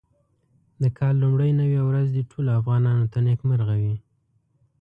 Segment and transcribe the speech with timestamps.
[0.81, 3.97] د کال لومړۍ نوې ورځ دې ټولو افغانانو ته نېکمرغه وي.